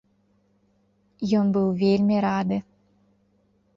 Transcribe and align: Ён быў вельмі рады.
Ён 1.39 1.45
быў 1.57 1.67
вельмі 1.85 2.17
рады. 2.29 2.57